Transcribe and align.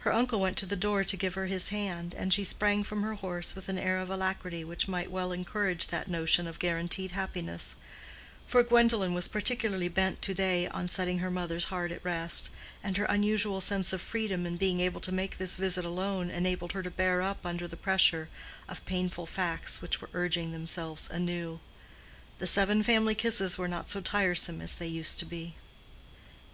Her 0.00 0.12
uncle 0.12 0.40
went 0.40 0.58
to 0.58 0.66
the 0.66 0.76
door 0.76 1.04
to 1.04 1.16
give 1.16 1.32
her 1.32 1.46
his 1.46 1.70
hand, 1.70 2.14
and 2.14 2.34
she 2.34 2.44
sprang 2.44 2.84
from 2.84 3.02
her 3.02 3.14
horse 3.14 3.54
with 3.54 3.70
an 3.70 3.78
air 3.78 3.98
of 3.98 4.10
alacrity 4.10 4.62
which 4.62 4.88
might 4.88 5.10
well 5.10 5.32
encourage 5.32 5.86
that 5.86 6.06
notion 6.06 6.46
of 6.46 6.58
guaranteed 6.58 7.12
happiness; 7.12 7.74
for 8.46 8.62
Gwendolen 8.62 9.14
was 9.14 9.26
particularly 9.26 9.88
bent 9.88 10.20
to 10.20 10.34
day 10.34 10.66
on 10.68 10.86
setting 10.86 11.20
her 11.20 11.30
mother's 11.30 11.64
heart 11.72 11.92
at 11.92 12.04
rest, 12.04 12.50
and 12.84 12.98
her 12.98 13.06
unusual 13.06 13.62
sense 13.62 13.94
of 13.94 14.02
freedom 14.02 14.44
in 14.44 14.58
being 14.58 14.80
able 14.80 15.00
to 15.00 15.10
make 15.12 15.38
this 15.38 15.56
visit 15.56 15.86
alone 15.86 16.28
enabled 16.28 16.72
her 16.72 16.82
to 16.82 16.90
bear 16.90 17.22
up 17.22 17.46
under 17.46 17.66
the 17.66 17.74
pressure 17.74 18.28
of 18.68 18.84
painful 18.84 19.24
facts 19.24 19.80
which 19.80 20.02
were 20.02 20.10
urging 20.12 20.52
themselves 20.52 21.08
anew. 21.08 21.58
The 22.38 22.46
seven 22.46 22.82
family 22.82 23.14
kisses 23.14 23.56
were 23.56 23.66
not 23.66 23.88
so 23.88 24.02
tiresome 24.02 24.60
as 24.60 24.74
they 24.76 24.88
used 24.88 25.18
to 25.20 25.24
be. 25.24 25.54